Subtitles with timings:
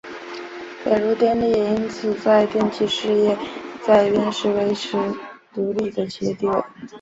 [0.83, 3.37] 北陆电力也因此在电气事业
[3.85, 5.13] 再编时维持了
[5.53, 6.63] 独立的企业地位。